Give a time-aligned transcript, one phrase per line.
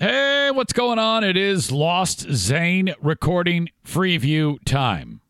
[0.00, 1.24] Hey, what's going on?
[1.24, 5.22] It is Lost Zane recording Freeview time.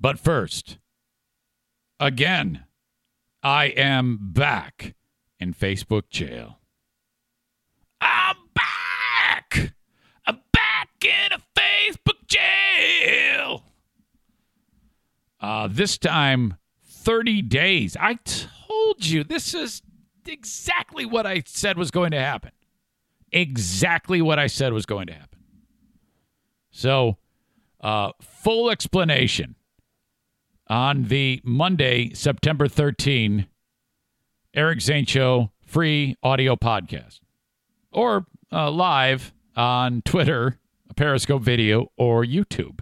[0.00, 0.78] But first,
[1.98, 2.62] again,
[3.42, 4.94] I am back
[5.40, 6.60] in Facebook jail.
[8.00, 9.72] I'm back!
[10.26, 13.64] I'm back in a Facebook jail!
[15.40, 16.56] Uh, this time,
[16.86, 17.96] 30 days.
[17.98, 19.82] I told you this is
[20.24, 22.52] exactly what I said was going to happen
[23.32, 25.38] exactly what I said was going to happen.
[26.70, 27.18] So,
[27.80, 29.56] uh, full explanation
[30.68, 33.46] on the Monday, September 13,
[34.54, 37.20] Eric Zane Show free audio podcast
[37.92, 40.58] or uh, live on Twitter,
[40.96, 42.80] Periscope video, or YouTube.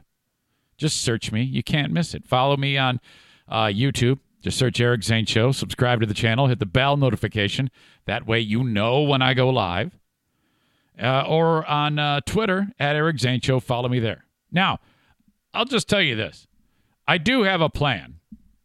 [0.76, 1.42] Just search me.
[1.42, 2.26] You can't miss it.
[2.26, 3.00] Follow me on
[3.48, 4.18] uh, YouTube.
[4.42, 5.52] Just search Eric Zane Show.
[5.52, 6.48] Subscribe to the channel.
[6.48, 7.70] Hit the bell notification.
[8.06, 9.99] That way you know when I go live
[11.00, 13.60] uh, or on uh, Twitter at Eric Zane Show.
[13.60, 14.24] Follow me there.
[14.52, 14.78] Now,
[15.54, 16.46] I'll just tell you this:
[17.06, 18.20] I do have a plan.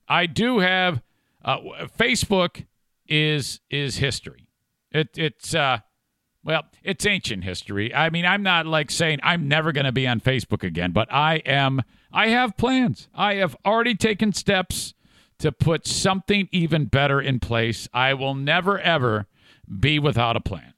[0.07, 1.01] I do have
[1.43, 1.57] uh,
[1.97, 2.65] Facebook
[3.07, 4.47] is is history.
[4.91, 5.79] It, it's uh,
[6.43, 7.93] well, it's ancient history.
[7.93, 11.11] I mean, I'm not like saying I'm never going to be on Facebook again, but
[11.11, 11.81] I am.
[12.13, 13.09] I have plans.
[13.13, 14.93] I have already taken steps
[15.39, 17.89] to put something even better in place.
[17.93, 19.27] I will never ever
[19.79, 20.74] be without a plan.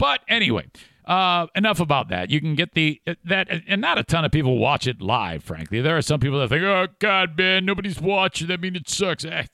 [0.00, 0.64] But anyway,
[1.04, 2.30] uh, enough about that.
[2.30, 5.44] You can get the that, and not a ton of people watch it live.
[5.44, 8.48] Frankly, there are some people that think, "Oh God, man, nobody's watching.
[8.48, 9.44] That means it sucks." Eh,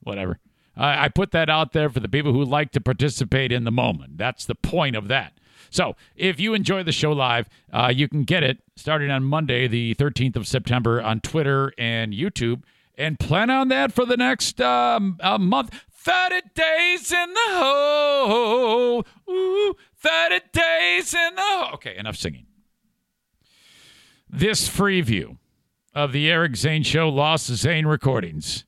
[0.00, 0.38] whatever.
[0.76, 3.72] I, I put that out there for the people who like to participate in the
[3.72, 4.16] moment.
[4.16, 5.32] That's the point of that.
[5.70, 9.66] So, if you enjoy the show live, uh, you can get it starting on Monday,
[9.66, 12.62] the 13th of September, on Twitter and YouTube,
[12.96, 15.74] and plan on that for the next um, month.
[16.06, 19.04] 30 days in the hole.
[19.28, 21.70] Ooh, 30 days in the.
[21.74, 22.46] Okay, enough singing.
[24.28, 25.38] This free view
[25.94, 28.64] of the Eric Zane Show Lost Zane recordings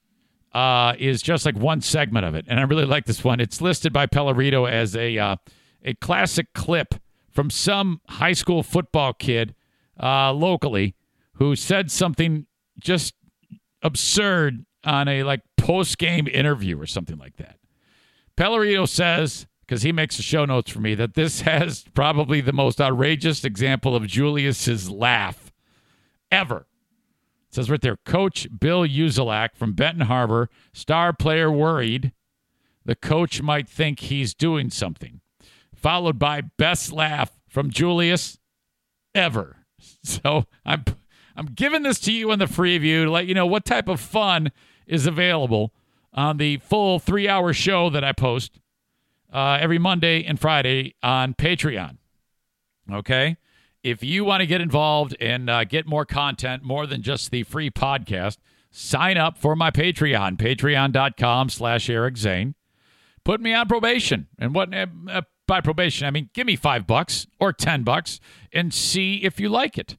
[0.52, 2.46] uh, is just like one segment of it.
[2.48, 3.40] And I really like this one.
[3.40, 5.36] It's listed by Pellerito as a, uh,
[5.84, 6.94] a classic clip
[7.30, 9.54] from some high school football kid
[10.02, 10.94] uh, locally
[11.34, 12.46] who said something
[12.80, 13.14] just
[13.82, 17.56] absurd on a like post game interview or something like that.
[18.36, 22.52] Pellerito says, because he makes the show notes for me, that this has probably the
[22.52, 25.52] most outrageous example of Julius's laugh
[26.30, 26.66] ever.
[27.48, 32.12] It says right there, Coach Bill Uzelac from Benton Harbor, star player worried
[32.84, 35.20] the coach might think he's doing something.
[35.74, 38.38] Followed by best laugh from Julius
[39.14, 39.56] ever.
[40.02, 40.84] So I'm
[41.36, 43.86] I'm giving this to you in the free view to let you know what type
[43.86, 44.50] of fun
[44.88, 45.72] is available
[46.12, 48.58] on the full three hour show that I post
[49.32, 51.98] uh, every Monday and Friday on Patreon.
[52.90, 53.36] Okay.
[53.82, 57.42] If you want to get involved and uh, get more content, more than just the
[57.44, 58.38] free podcast,
[58.70, 62.54] sign up for my Patreon, patreon.com slash Eric Zane.
[63.24, 64.26] Put me on probation.
[64.38, 68.20] And what uh, by probation, I mean, give me five bucks or 10 bucks
[68.52, 69.96] and see if you like it.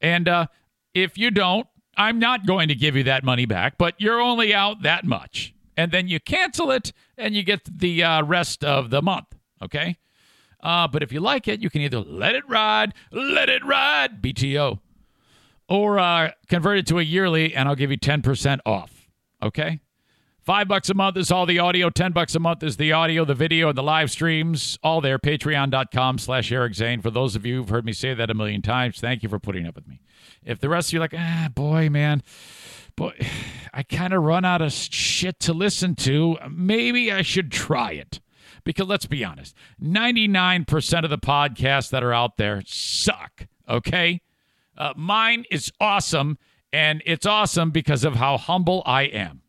[0.00, 0.46] And uh,
[0.94, 1.66] if you don't,
[1.96, 5.54] I'm not going to give you that money back, but you're only out that much.
[5.80, 9.34] And then you cancel it and you get the uh, rest of the month.
[9.62, 9.96] Okay.
[10.62, 14.20] Uh, but if you like it, you can either let it ride, let it ride,
[14.20, 14.78] BTO,
[15.70, 19.08] or uh, convert it to a yearly and I'll give you 10% off.
[19.42, 19.80] Okay.
[20.50, 21.90] Five bucks a month is all the audio.
[21.90, 24.80] Ten bucks a month is the audio, the video, and the live streams.
[24.82, 25.16] All there.
[25.16, 27.00] Patreon.com slash Eric Zane.
[27.00, 29.38] For those of you who've heard me say that a million times, thank you for
[29.38, 30.00] putting up with me.
[30.44, 32.24] If the rest of you are like, ah, boy, man,
[32.96, 33.14] boy,
[33.72, 38.18] I kind of run out of shit to listen to, maybe I should try it.
[38.64, 44.20] Because let's be honest, 99% of the podcasts that are out there suck, okay?
[44.76, 46.38] Uh, mine is awesome,
[46.72, 49.39] and it's awesome because of how humble I am.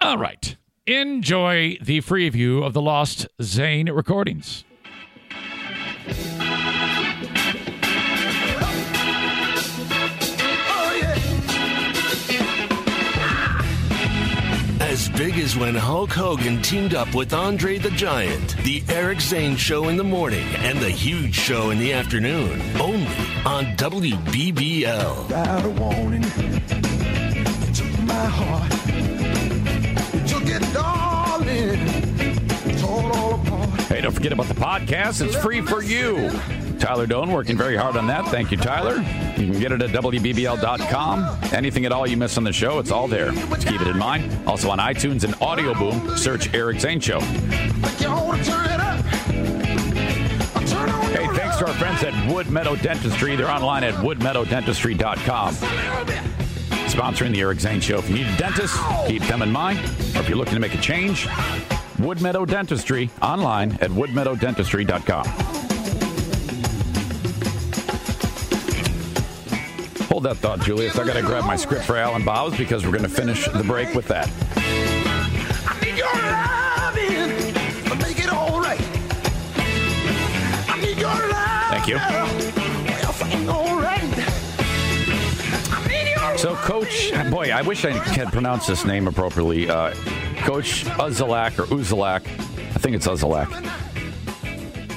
[0.00, 0.56] All right.
[0.86, 4.64] Enjoy the free view of the Lost Zane recordings.
[14.80, 18.56] As big as when Hulk Hogan teamed up with Andre the Giant.
[18.64, 22.62] The Eric Zane Show in the morning and the Huge Show in the afternoon.
[22.80, 23.06] Only
[23.44, 25.28] on WBBL.
[30.72, 31.78] Darling.
[33.88, 35.24] Hey, don't forget about the podcast.
[35.24, 36.30] It's free for you.
[36.78, 38.26] Tyler Doane working very hard on that.
[38.28, 38.96] Thank you, Tyler.
[39.36, 41.52] You can get it at WBBL.com.
[41.52, 43.32] Anything at all you miss on the show, it's all there.
[43.32, 44.30] Just keep it in mind.
[44.46, 47.18] Also on iTunes and Audio Boom, search Eric Zane Show.
[47.20, 47.26] To
[51.08, 53.34] Hey, thanks to our friends at Wood Meadow Dentistry.
[53.36, 56.47] They're online at woodmeadowdentistry.com.
[56.88, 57.98] Sponsoring the Eric Zane Show.
[57.98, 58.76] If you need a dentist,
[59.06, 59.78] keep them in mind.
[59.78, 61.28] Or if you're looking to make a change,
[61.98, 65.26] Woodmeadow Dentistry online at woodmeadowdentistry.com.
[70.06, 70.98] Hold that thought, Julius.
[70.98, 73.46] I got to grab my script for Al & Bob's because we're going to finish
[73.46, 74.28] the break with that.
[81.70, 82.47] I need
[86.38, 89.68] So, Coach, boy, I wish I had pronounced this name appropriately.
[89.68, 89.92] Uh,
[90.36, 93.48] Coach Uzelac or Uzelac, I think it's Uzelac,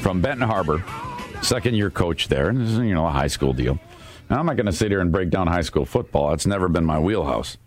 [0.03, 0.83] from Benton Harbor,
[1.41, 2.49] second year coach there.
[2.49, 3.79] And this is, you know, a high school deal.
[4.29, 6.31] Now, I'm not going to sit here and break down high school football.
[6.31, 7.57] It's never been my wheelhouse.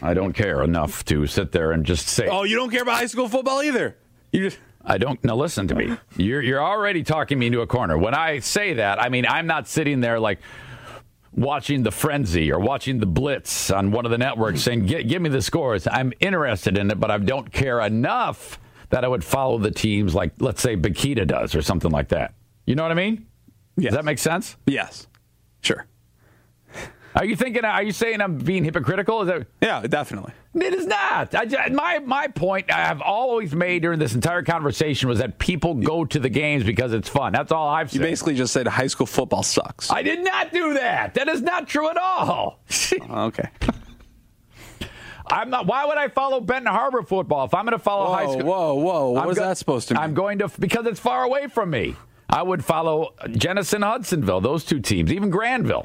[0.00, 2.98] I don't care enough to sit there and just say, Oh, you don't care about
[2.98, 3.96] high school football either.
[4.30, 5.22] You just I don't.
[5.24, 5.96] Now listen to me.
[6.16, 7.96] You're you're already talking me into a corner.
[7.96, 10.40] When I say that, I mean I'm not sitting there like
[11.36, 15.20] watching the frenzy or watching the blitz on one of the networks saying, "Gi- "Give
[15.22, 18.58] me the scores." I'm interested in it, but I don't care enough
[18.90, 22.34] that I would follow the teams like let's say Bakita does or something like that.
[22.66, 23.26] You know what I mean?
[23.76, 23.90] Yes.
[23.90, 24.56] Does that make sense?
[24.66, 25.08] yes,
[25.60, 25.86] sure,
[27.16, 27.64] Are you thinking?
[27.64, 29.22] Are you saying I'm being hypocritical?
[29.22, 29.46] Is that?
[29.62, 30.32] yeah, definitely.
[30.54, 31.32] It is not.
[31.34, 35.74] I, my my point I have always made during this entire conversation was that people
[35.74, 37.32] go to the games because it's fun.
[37.32, 38.00] That's all I've said.
[38.00, 39.90] You basically just said high school football sucks.
[39.90, 41.14] I did not do that.
[41.14, 42.60] That is not true at all.
[43.10, 43.48] Oh, okay.
[45.26, 45.66] I'm not.
[45.66, 48.44] Why would I follow Benton Harbor football if I'm going to follow high Whoa, school?
[48.44, 49.10] whoa, whoa!
[49.10, 50.02] What I'm was go- that supposed to mean?
[50.02, 51.96] I'm going to because it's far away from me.
[52.28, 55.82] I would follow Jenison Hudsonville, those two teams, even Grandville,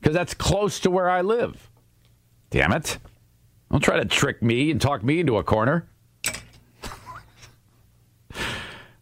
[0.00, 1.70] because that's close to where I live.
[2.50, 2.98] Damn it!
[3.70, 5.88] Don't try to trick me and talk me into a corner.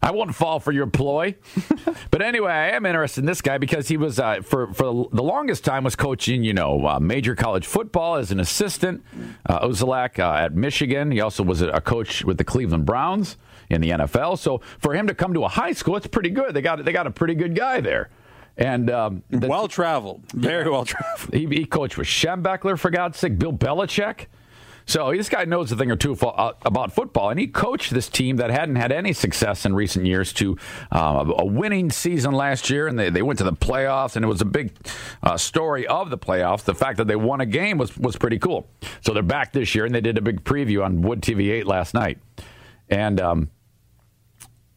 [0.07, 1.35] I won't fall for your ploy.
[2.11, 5.23] but anyway, I am interested in this guy because he was uh, for for the
[5.23, 9.03] longest time was coaching, you know, uh, major college football as an assistant.
[9.49, 11.11] Uh, uh, at Michigan.
[11.11, 13.35] He also was a, a coach with the Cleveland Browns
[13.69, 14.37] in the NFL.
[14.39, 16.53] So for him to come to a high school, it's pretty good.
[16.53, 18.09] They got they got a pretty good guy there.
[18.57, 21.33] And um, the- well traveled, very well traveled.
[21.33, 24.25] he, he coached with Schembechler, for God's sake, Bill Belichick.
[24.87, 28.07] So this guy knows a thing or two uh, about football, and he coached this
[28.07, 30.57] team that hadn't had any success in recent years to
[30.93, 34.29] uh, a winning season last year, and they, they went to the playoffs, and it
[34.29, 34.71] was a big
[35.21, 36.63] uh, story of the playoffs.
[36.63, 38.69] The fact that they won a game was was pretty cool.
[39.01, 41.67] So they're back this year, and they did a big preview on Wood TV 8
[41.67, 42.19] last night,
[42.87, 43.49] and um,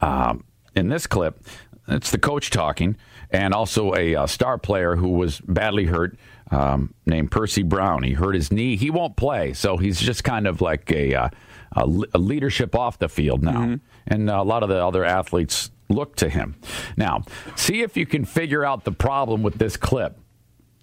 [0.01, 0.43] um,
[0.75, 1.41] in this clip,
[1.87, 2.97] it's the coach talking,
[3.33, 6.17] and also a uh, star player who was badly hurt
[6.51, 8.03] um, named Percy Brown.
[8.03, 8.77] He hurt his knee.
[8.77, 11.29] He won't play, so he's just kind of like a, uh,
[11.73, 13.79] a, a leadership off the field now.
[14.07, 16.57] And uh, a lot of the other athletes look to him.
[16.97, 17.25] Now,
[17.57, 20.19] see if you can figure out the problem with this clip.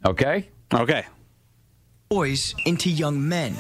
[0.06, 0.50] Okay?
[0.74, 1.06] Okay.
[2.10, 3.54] Boys into young men.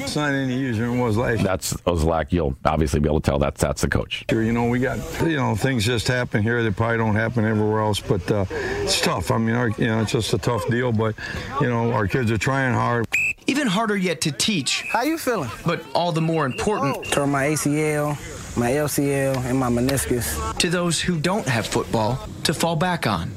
[0.00, 1.44] It's not any easier than it was last year.
[1.46, 2.32] That's Ozlak.
[2.32, 4.24] You'll obviously be able to tell that's that's the coach.
[4.30, 7.44] Sure, You know, we got you know things just happen here that probably don't happen
[7.44, 9.30] everywhere else, but uh, it's tough.
[9.30, 10.92] I mean, our, you know, it's just a tough deal.
[10.92, 11.14] But
[11.60, 13.06] you know, our kids are trying hard.
[13.46, 15.50] Even harder yet to teach, How you feeling?
[15.66, 18.10] but all the more important Tore my ACL,
[18.56, 20.56] my LCL, and my meniscus.
[20.58, 23.30] to those who don't have football to fall back on.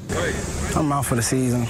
[0.76, 1.66] I'm out for the season.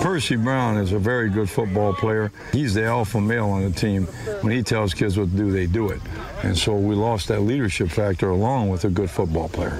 [0.00, 2.30] Percy Brown is a very good football player.
[2.52, 4.04] He's the alpha male on the team.
[4.42, 6.00] When he tells kids what to do, they do it.
[6.42, 9.78] And so we lost that leadership factor along with a good football player.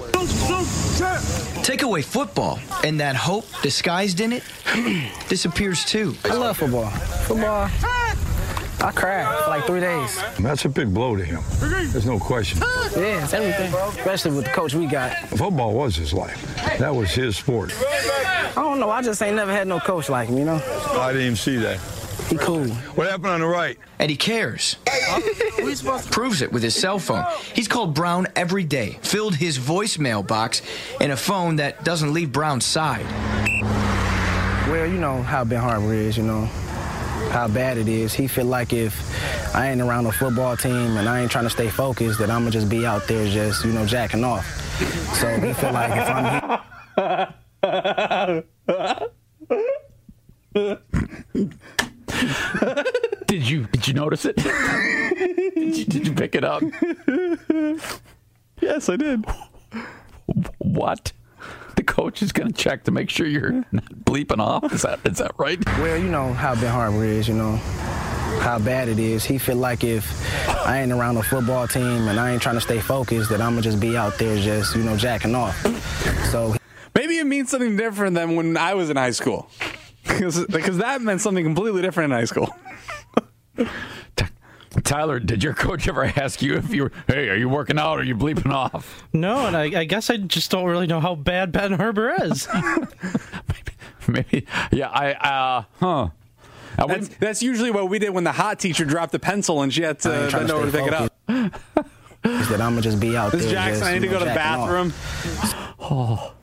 [1.62, 4.42] Take away football, and that hope disguised in it
[5.28, 6.14] disappears too.
[6.24, 6.90] I love football.
[6.90, 7.68] Football,
[8.86, 10.22] I cried for like three days.
[10.38, 11.42] That's a big blow to him.
[11.58, 12.60] There's no question.
[12.60, 13.74] Yeah, it's everything.
[13.74, 15.16] Especially with the coach we got.
[15.30, 16.40] Football was his life.
[16.78, 17.74] That was his sport.
[17.82, 18.88] I don't know.
[18.88, 20.62] I just ain't never had no coach like him, you know?
[20.92, 21.80] I didn't even see that.
[22.28, 22.68] He cool.
[22.94, 23.76] What happened on the right?
[23.98, 24.76] And he cares.
[26.12, 27.24] Proves it with his cell phone.
[27.54, 30.62] He's called Brown every day, filled his voicemail box
[31.00, 33.04] in a phone that doesn't leave Brown's side.
[34.70, 36.48] Well, you know how Ben Harbor is, you know.
[37.30, 38.12] How bad it is.
[38.14, 41.50] He feel like if I ain't around a football team and I ain't trying to
[41.50, 44.46] stay focused, that I'ma just be out there just you know jacking off.
[45.16, 46.60] So he feel like if I'm.
[53.26, 54.36] Did you did you notice it?
[55.54, 56.62] did, you, did you pick it up?
[58.60, 59.24] Yes, I did.
[60.58, 61.12] What?
[61.76, 63.84] The coach is going to check to make sure you're not
[64.16, 64.72] bleeping off.
[64.72, 65.64] Is that is that right?
[65.78, 67.56] Well, you know how Ben Harbor is, you know
[68.40, 69.24] how bad it is.
[69.24, 70.04] He feel like if
[70.66, 73.60] I ain't around a football team and I ain't trying to stay focused, that I'ma
[73.60, 75.56] just be out there just you know jacking off.
[76.30, 76.54] So
[76.96, 79.48] Maybe it means something different than when I was in high school.
[80.08, 82.48] Because that meant something completely different in high school.
[84.84, 87.98] Tyler, did your coach ever ask you if you were, hey, are you working out
[87.98, 89.02] or are you bleeping off?
[89.12, 92.46] No, and I, I guess I just don't really know how bad Ben Harbor is.
[94.08, 96.08] Maybe, yeah, I, uh, huh.
[96.78, 99.72] I That's, that's usually what we did when the hot teacher dropped the pencil and
[99.72, 101.60] she had to ain't trying bend to over to stay pick it up.
[102.24, 103.52] is that I'ma just be out Miss there.
[103.52, 104.92] Jackson, just, I need to you go to the bathroom.
[105.80, 106.34] Oh.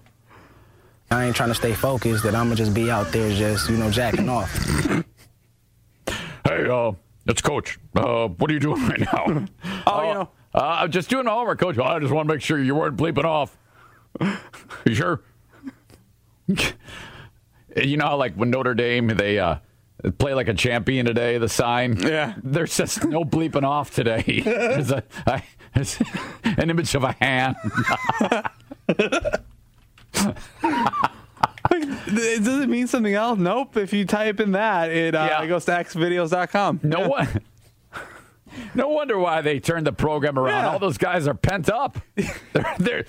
[1.12, 2.24] I ain't trying to stay focused.
[2.24, 4.52] That I'ma just be out there just you know jacking off.
[6.46, 6.94] Hey, uh,
[7.28, 7.80] it's Coach.
[7.96, 9.46] Uh, what are you doing right now?
[9.86, 10.30] Oh, you know.
[10.56, 11.78] Uh, I'm just doing my homework, Coach.
[11.78, 13.58] I just want to make sure you weren't bleeping off.
[14.86, 15.22] You sure?
[17.76, 19.58] You know how, like, when Notre Dame, they uh,
[20.18, 21.98] play like a champion today, the sign?
[21.98, 22.36] Yeah.
[22.44, 24.42] There says no bleeping off today.
[24.46, 25.98] There's, a, I, there's
[26.44, 27.56] an image of a hand.
[31.70, 33.40] Does it mean something else?
[33.40, 33.78] Nope.
[33.78, 35.44] If you type in that, it, uh, Yeah.
[35.44, 36.82] it goes to xvideos.com.
[36.84, 37.28] No one.
[38.76, 40.64] No wonder why they turned the program around.
[40.66, 40.70] Yeah.
[40.72, 41.98] All those guys are pent up.
[42.78, 43.06] They're,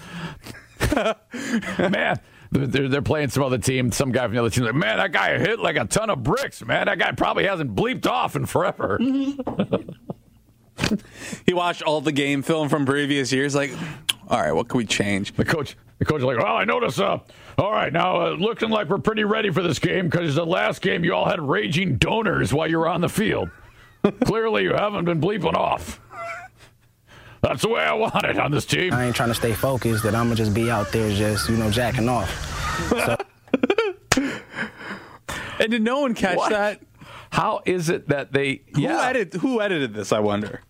[0.91, 2.19] they're man.
[2.55, 3.91] They're, they're playing some other team.
[3.91, 6.23] Some guy from the other team, like, man, that guy hit like a ton of
[6.23, 6.65] bricks.
[6.65, 8.99] Man, that guy probably hasn't bleeped off in forever.
[11.47, 13.55] He watched all the game film from previous years.
[13.55, 13.71] Like,
[14.29, 15.33] all right, what can we change?
[15.35, 16.99] The coach, the coach, is like, well, I notice.
[16.99, 17.19] Uh,
[17.59, 20.83] all right, now uh, looking like we're pretty ready for this game because the last
[20.83, 23.51] game you all had raging donors while you were on the field.
[24.25, 26.01] Clearly, you haven't been bleeping off.
[27.45, 28.93] That's the way I want it on this team.
[28.95, 30.03] I ain't trying to stay focused.
[30.05, 32.31] That I'ma just be out there just you know jacking off.
[32.89, 33.17] So
[35.61, 36.51] And did no one catch What?
[36.51, 36.81] that?
[37.31, 38.63] How is it that they?
[38.75, 40.63] Who, edit, who edited this, I wonder?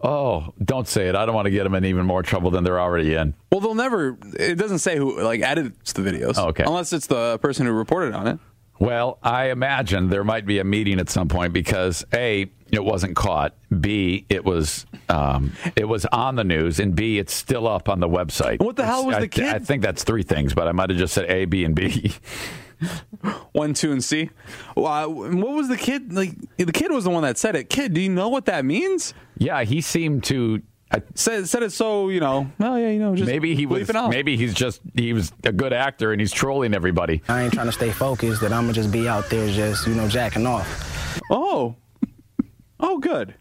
[0.00, 1.14] Oh, don't say it.
[1.14, 3.34] I don't want to get them in even more trouble than they're already in.
[3.52, 4.18] Well, they'll never.
[4.38, 6.34] It doesn't say who like edits the videos.
[6.36, 6.64] Oh, okay.
[6.64, 8.38] Unless it's the person who reported on it.
[8.80, 13.14] Well, I imagine there might be a meeting at some point because a it wasn't
[13.14, 17.88] caught, b it was um, it was on the news, and b it's still up
[17.88, 18.60] on the website.
[18.60, 19.44] What the hell was I, the kid?
[19.54, 22.12] I think that's three things, but I might have just said A, B, and B.
[23.52, 24.30] One, two, and C.
[24.76, 26.32] Well, what was the kid like?
[26.56, 27.68] The kid was the one that said it.
[27.70, 29.14] Kid, do you know what that means?
[29.36, 30.62] yeah, he seemed to.
[30.90, 32.50] I, Said said it so you know.
[32.60, 33.14] Oh yeah, you know.
[33.14, 33.88] Just maybe he was.
[33.88, 34.10] bleeping.
[34.10, 37.22] Maybe he's just he was a good actor and he's trolling everybody.
[37.28, 38.42] I ain't trying to stay focused.
[38.42, 41.20] That I'ma just be out there just you know jacking off.
[41.30, 41.76] Oh.
[42.82, 43.34] Oh, good.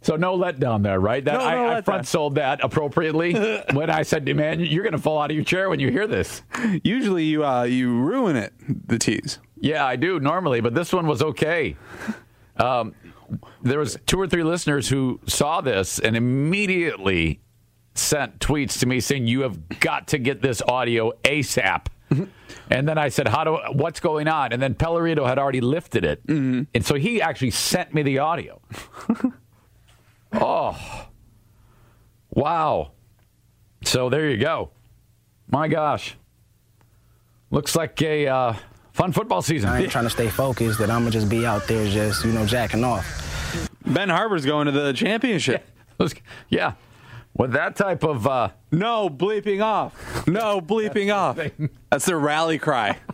[0.00, 1.22] So no letdown there, right?
[1.24, 1.84] That No, I, no I letdown.
[1.84, 3.34] front sold that appropriately
[3.72, 6.06] when I said, "Man, you're going to fall out of your chair when you hear
[6.06, 6.42] this."
[6.82, 8.54] Usually you uh you ruin it.
[8.88, 9.38] The tease.
[9.60, 11.76] Yeah, I do normally, but this one was okay.
[12.56, 12.94] Um,
[13.62, 17.40] there was two or three listeners who saw this and immediately
[17.94, 21.86] sent tweets to me saying, "You have got to get this audio ASAP."
[22.70, 23.58] And then I said, "How do?
[23.72, 26.22] What's going on?" And then Pellerito had already lifted it,
[26.74, 28.60] and so he actually sent me the audio.
[30.32, 31.06] oh,
[32.30, 32.92] wow!
[33.84, 34.70] So there you go.
[35.50, 36.16] My gosh,
[37.50, 38.54] looks like a uh,
[38.92, 39.70] fun football season.
[39.70, 40.78] I ain't trying to stay focused.
[40.78, 43.70] That I'ma just be out there just you know jacking off.
[43.86, 45.66] Ben Harbor's going to the championship.
[46.50, 46.74] yeah,
[47.38, 50.26] with that type of uh, No bleeping off.
[50.26, 51.38] No bleeping off.
[51.90, 52.98] That's their rally cry.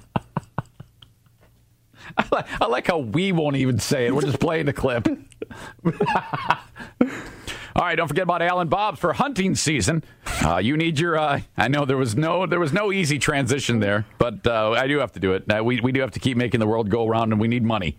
[2.17, 4.15] I like, I like how we won't even say it.
[4.15, 5.07] We're just playing the clip.
[7.77, 10.05] All right, don't forget about Al & Bob's for hunting season.
[10.45, 11.19] Uh, you need your.
[11.19, 14.87] Uh, I know there was no there was no easy transition there, but uh, I
[14.87, 15.51] do have to do it.
[15.51, 17.65] Uh, we we do have to keep making the world go around, and we need
[17.65, 17.99] money.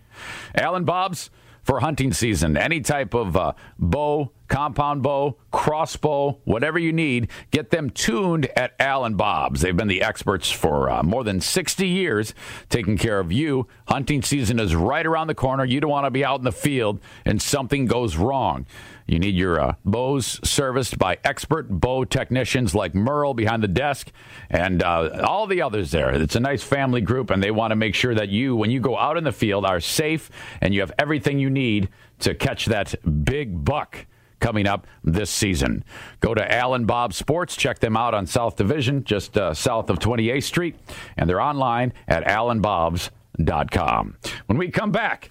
[0.54, 1.28] Al & Bob's
[1.62, 2.56] for hunting season.
[2.56, 8.74] Any type of uh, bow, compound bow, crossbow, whatever you need, get them tuned at
[8.78, 9.60] Al & Bob's.
[9.60, 12.34] They've been the experts for uh, more than 60 years
[12.68, 13.66] taking care of you.
[13.88, 15.64] Hunting season is right around the corner.
[15.64, 18.66] You don't want to be out in the field and something goes wrong.
[19.06, 24.10] You need your uh, bows serviced by expert bow technicians like Merle behind the desk
[24.50, 26.10] and uh, all the others there.
[26.10, 28.80] It's a nice family group, and they want to make sure that you, when you
[28.80, 30.28] go out in the field, are safe
[30.60, 31.88] and you have everything you need
[32.20, 34.06] to catch that big buck
[34.40, 35.84] coming up this season.
[36.20, 37.56] Go to Allen Bob Sports.
[37.56, 40.76] Check them out on South Division, just uh, south of 28th Street,
[41.16, 44.16] and they're online at alandbobs.com.
[44.46, 45.30] When we come back,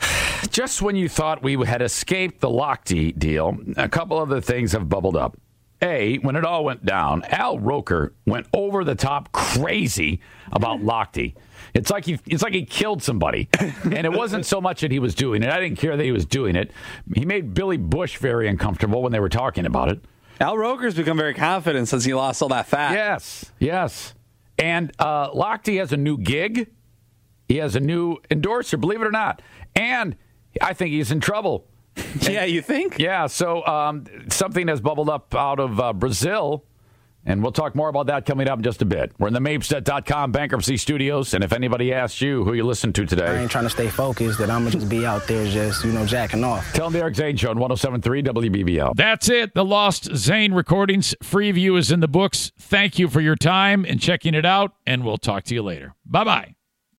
[0.50, 4.88] just when you thought we had escaped the Lochte deal, a couple other things have
[4.88, 5.36] bubbled up.
[5.82, 10.20] A, when it all went down, Al Roker went over the top crazy
[10.50, 11.34] about Lochte.
[11.76, 13.48] It's like he it's like he killed somebody.
[13.60, 15.50] And it wasn't so much that he was doing it.
[15.50, 16.72] I didn't care that he was doing it.
[17.14, 20.00] He made Billy Bush very uncomfortable when they were talking about it.
[20.40, 22.92] Al Roker's become very confident since he lost all that fat.
[22.92, 24.14] Yes, yes.
[24.58, 26.70] And uh, Lochte has a new gig.
[27.48, 29.42] He has a new endorser, believe it or not.
[29.74, 30.16] And
[30.60, 31.66] I think he's in trouble.
[32.20, 32.98] yeah, you think?
[32.98, 36.64] Yeah, so um, something has bubbled up out of uh, Brazil,
[37.26, 39.12] and we'll talk more about that coming up in just a bit.
[39.18, 43.04] We're in the Mapestead.com bankruptcy studios, and if anybody asks you who you listen to
[43.04, 45.46] today, I ain't trying to stay focused, that I'm going to just be out there
[45.46, 46.72] just, you know, jacking off.
[46.72, 48.94] tell them the Eric Zane Show on 1073 WBBL.
[48.94, 49.54] That's it.
[49.54, 51.14] The Lost Zane recordings.
[51.22, 52.52] Free view is in the books.
[52.58, 55.94] Thank you for your time and checking it out, and we'll talk to you later.
[56.04, 56.55] Bye bye.